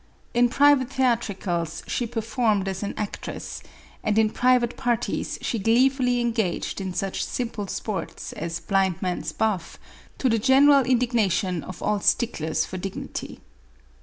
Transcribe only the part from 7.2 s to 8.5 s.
simple sports